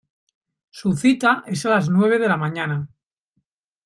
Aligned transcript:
Su 0.71 0.93
cita 0.93 1.43
es 1.45 1.63
a 1.67 1.69
las 1.69 1.87
nueve 1.87 2.17
de 2.17 2.27
la 2.27 2.35
mañana. 2.35 2.89